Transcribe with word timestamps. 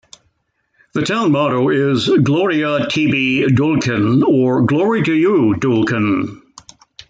The 0.95 1.03
town 1.03 1.31
motto 1.31 1.69
is, 1.69 2.09
"Gloria 2.23 2.87
tibi 2.87 3.45
Duelken", 3.53 4.23
or 4.27 4.63
"Glory 4.63 5.03
to 5.03 5.13
you, 5.13 5.53
Duelken". 5.59 6.41